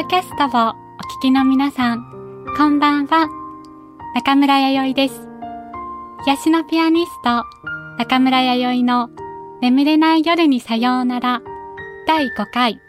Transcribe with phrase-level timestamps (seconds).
[0.00, 0.72] ドキャストをお
[1.18, 3.28] 聞きの皆さん、こんばんは。
[4.14, 5.28] 中村弥生です。
[6.24, 7.44] 癒しのピアニスト、
[7.98, 9.10] 中村弥生の
[9.60, 11.42] 眠れない夜にさようなら
[12.06, 12.80] 第5回。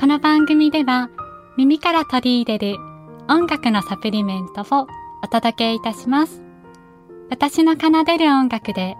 [0.00, 1.10] この番組では
[1.56, 2.76] 耳から取り入れる
[3.28, 4.88] 音楽のサプリメントを
[5.22, 6.42] お届けいたします。
[7.30, 8.96] 私の奏でる音楽で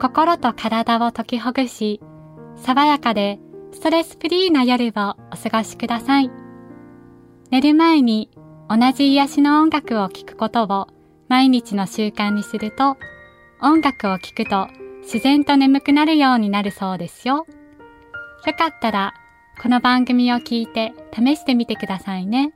[0.00, 2.00] 心と体を解きほぐし、
[2.54, 3.40] 爽やかで
[3.72, 6.30] ストレスフリーな夜をお過ごしください。
[7.50, 8.30] 寝る前に
[8.68, 10.88] 同じ癒しの音楽を聴くことを
[11.28, 12.96] 毎日の習慣にすると、
[13.60, 14.68] 音楽を聴くと
[15.02, 17.46] 自然と眠くなるようになるそうですよ。
[18.46, 19.14] よかったら、
[19.62, 22.52] この番組を聞いて試してみてくださいね。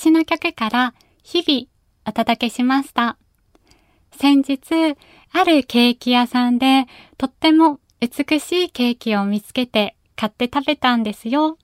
[0.00, 1.66] 私の曲から日々
[2.06, 3.18] お届けしました。
[4.12, 4.96] 先日、
[5.30, 6.86] あるケーキ屋さんで
[7.18, 11.58] とっても美しいケーキを見つけて買って食べたんですよ。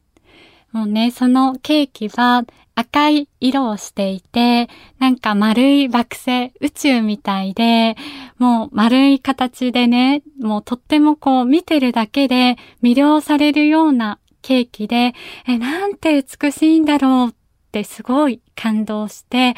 [0.70, 4.68] もうね、そのケーキは赤い色をしていて、
[4.98, 7.96] なんか丸い惑星、宇宙みたいで、
[8.36, 15.14] もう丸い形でね、もうとってもこう見てるだけで魅了されるようなケーキで、
[15.48, 17.32] え、なんて美しいんだろうっ
[17.76, 19.54] てすごい感動して、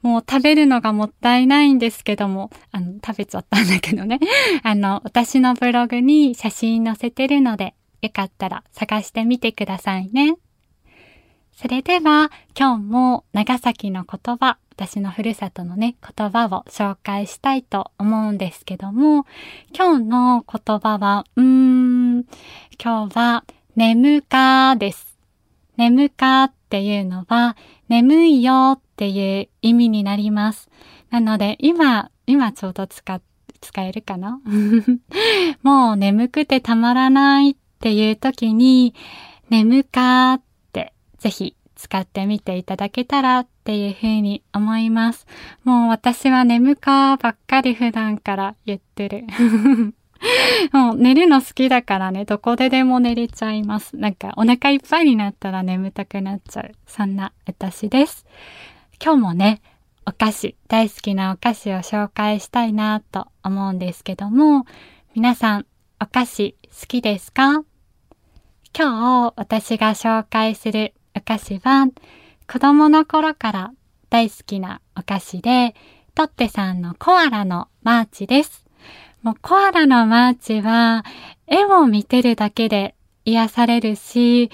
[0.00, 4.20] もう食べるのがもったいないんですけども、あの、食べちゃったんだけどね。
[4.64, 10.36] あの、私のブログに写真載せてるので、よかったら探してみてくださいね。
[11.52, 19.26] それでは、今日も長崎の言葉、私のふるさとのね、言葉を紹介したいと思うんですけども、
[19.76, 22.24] 今日の言葉は、うーん、
[22.82, 23.44] 今日は、
[23.76, 25.07] 眠かです。
[25.78, 27.56] 眠かっていうのは、
[27.88, 30.68] 眠いよっていう意味になります。
[31.08, 33.20] なので、今、今ちょうど使、
[33.60, 34.40] 使えるかな？
[35.62, 38.92] もう眠くてたまらないっていう時に、
[39.50, 45.26] 眠かってぜひ使ってみていただけたらっていうふうに思います。
[45.62, 49.26] もう私は眠かばっかり普段から言ってる。
[50.72, 53.96] もう寝るの好きだからね、どこででも寝れちゃいます。
[53.96, 56.72] なんかお腹いっぱいになったら眠たくなっちゃう。
[56.86, 58.26] そんな私です。
[59.02, 59.62] 今日もね、
[60.06, 64.66] お菓子、大好きなお菓子を紹介したいなと思うんですけども、
[65.14, 65.66] 皆さん、
[66.00, 67.62] お菓子好きですか？
[68.76, 71.86] 今日私が紹介するお菓子は、
[72.50, 73.72] 子供の頃から
[74.10, 75.74] 大好きなお菓子で、
[76.14, 78.67] トッテさんのコアラのマーチです。
[79.28, 81.04] もうコアラのマーチは
[81.46, 82.94] 絵を見てるだけで
[83.26, 84.50] 癒されるし、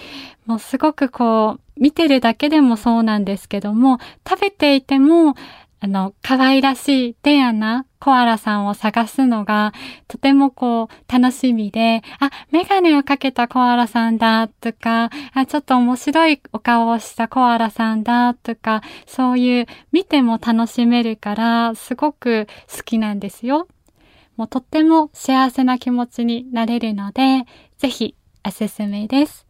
[0.47, 5.37] もうすごくこう、見てるだけでもそうなんですけども、食べていても、
[5.79, 9.73] あの、可愛らしいレアなコアラさんを探すのが、
[10.09, 23.69] とてもこう、楽しみで、あ、メガネをかけたコアラさんだ、とか、あ、ちょっと面白いお顔をしたコアラさんだ、とか、そういう見ても楽しめるから、すごく好きなんですよ。
[24.37, 27.47] もうとっても幸せな気持ちになれるので、
[27.79, 28.15] ぜひ
[28.47, 29.47] おすすめです。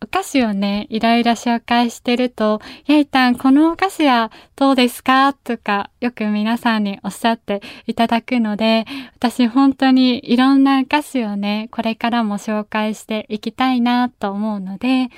[0.00, 5.32] お菓子をね、いろいろ紹介してると、やいたん、このお菓子はどうですか？
[5.32, 8.86] とか、よく皆さんにおっしゃっていただくので、
[9.16, 15.08] 私本当にいろんなお菓子をね、これからも紹介していきたいなと思うので、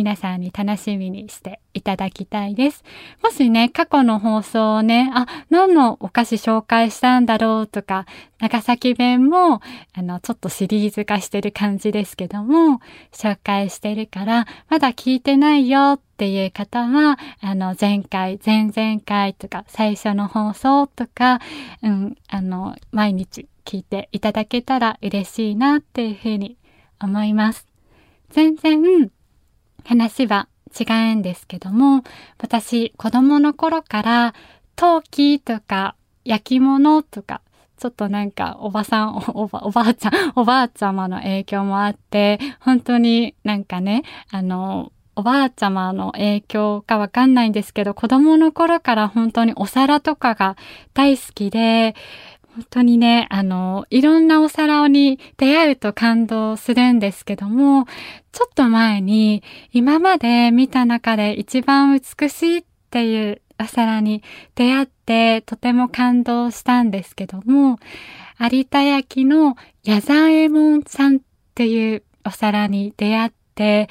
[0.00, 2.82] 皆さんに楽しみにしていただきたいです。
[3.22, 8.06] もしね、過去の放送をね、あ、何のお菓子紹介したんだろうとか、
[8.38, 9.60] 長崎弁も、
[9.92, 12.80] あの、ちょっとシリーズ化してる感じですけども、
[13.12, 21.40] 紹介してるから、まだ聞いてないよっていう方は、あの、前回、前々回とか、最初の放送とか、
[21.82, 26.56] うん、あの、毎日聞いていただけたら嬉しいなっていうふうに
[26.98, 27.66] 思います。
[28.30, 29.10] 全然、
[29.84, 30.48] 話は
[30.78, 32.04] 違うんですけども、
[32.38, 34.34] 私、子供の頃から
[34.76, 37.42] 陶器とか焼き物とか、
[37.76, 50.56] ちょっとなんかおばさん、おば、おばあちゃん、おばあちゃまの影響もあって、本当になんかね、あの、おばあちゃまの影響かわかんないんですけど、子供の頃から本当にお皿とかが
[50.94, 51.94] 大好きで、
[52.54, 57.86] 本当にね、あの、いろんなお皿に出会うと感動するんですけども、
[58.32, 59.42] ちょっと前に
[59.72, 64.22] 今まで見た中で一番美しいっていうお皿に
[64.56, 67.78] 出会ってとても感動したんですけども、
[68.40, 71.20] 有田焼の矢左衛門さんっ
[71.54, 73.88] ていうお皿に出会って、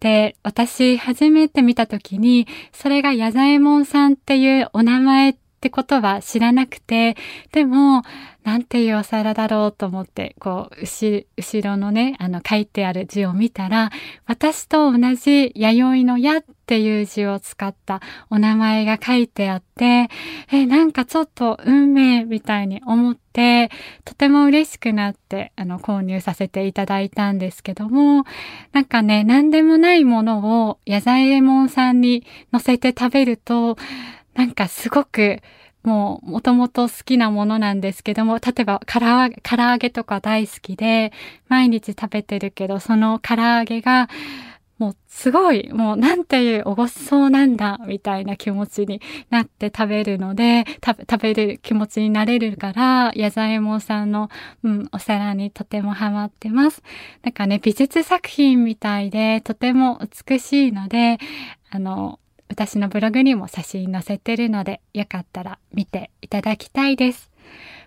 [0.00, 7.16] で、私初めて見た時に、それが矢左衛門さんっていうお名前ってことは知らなくて、
[7.52, 8.02] でも、
[8.42, 11.24] なんていうお皿だろうと思って、こう、後
[11.62, 13.92] ろのね、あの書いてある字を見たら、
[14.26, 20.08] 私と同じ弥生の矢っていう字を使ったお名前が書いてあって、
[20.50, 23.70] え、なんかちょっと運命みたいに思って、
[24.04, 28.24] とても嬉しくなって、あの、購入させていただいたんですけども、
[28.72, 33.76] なんかね、何でもないものを矢左衛門さんに乗せて食べると、
[34.34, 35.40] なんかすごく、
[35.82, 41.12] もう、もともと好きなものなんですけども、例えば、唐揚げ、唐揚げとか大好きで、
[41.48, 44.08] 毎日食べてるけど、その唐揚げが、
[44.78, 49.00] もうすごい、もうなんていうおごちそうなんだ、みたいな気持ちに
[49.30, 54.28] なって食べるので、食べ、食べる気持ちになれるから、矢左衛門さんの、
[54.64, 56.82] うん、お皿にとてもハマってます。
[57.22, 61.18] なんかね、美術作品みたいで、とても美しいので、
[61.70, 62.18] あの、
[62.52, 67.30] 私のブログにも写真載せてるので、よかったら見ていただきたいです。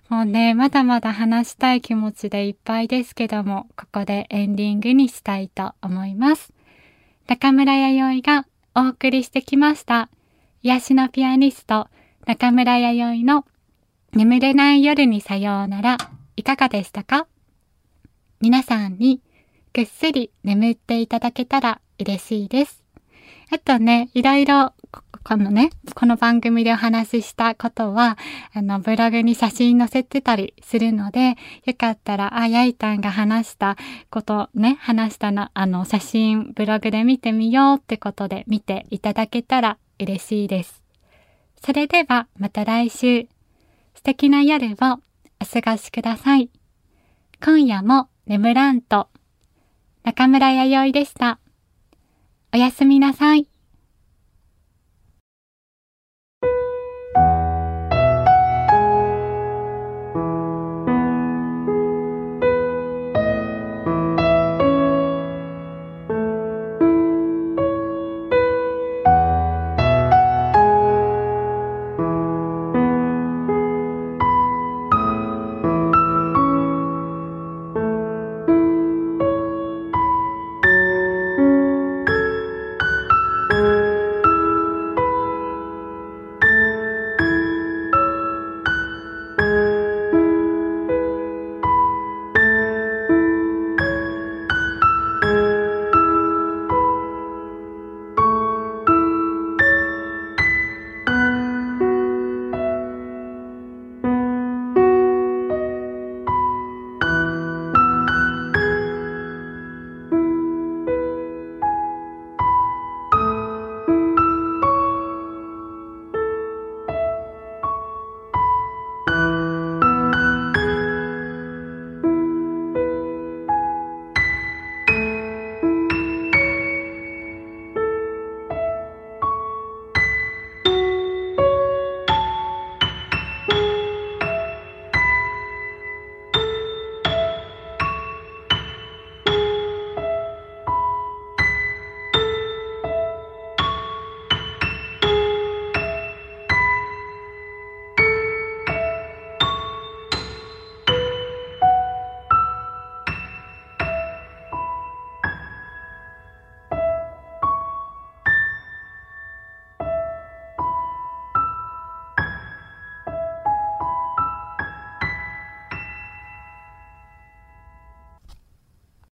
[0.10, 6.52] もうね、まだまだ話したい気持ちでいっぱいですけども、ここでエンディングにしたいと思います。
[7.28, 10.10] 中村弥生がお送りしてきました。
[10.64, 11.88] 癒しのピアニスト、
[12.26, 13.46] 中村弥生の
[14.14, 15.98] 眠れない夜にさようなら、
[16.38, 17.28] いかがでしたか？
[18.42, 19.22] 皆さんに
[19.74, 22.85] ぐっすり眠っていただけたら嬉しいです。
[23.56, 24.74] あとね、いろいろ、
[25.24, 28.18] このね、この番組でお話ししたことは、
[28.54, 33.78] あの、ブログに写真載せてたりするので、よかったら、あ、やいたんが話した
[34.10, 40.84] ことね、話したな、あの、写真、ブログで見てみようってことで見ていただけたら嬉しいです。
[41.64, 43.30] それでは、また来週、
[43.94, 45.00] 素敵な夜を
[45.42, 46.50] お過ごしください。
[47.42, 49.08] 今夜も眠らんと、
[50.04, 51.40] 中村弥生でした。
[52.56, 53.55] おやすみなさい。